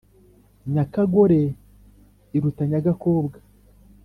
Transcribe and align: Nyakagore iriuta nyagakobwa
Nyakagore 0.73 1.41
iriuta 2.37 2.63
nyagakobwa 2.71 3.37